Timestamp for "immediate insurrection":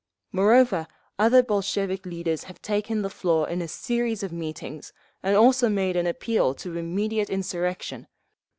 6.75-8.07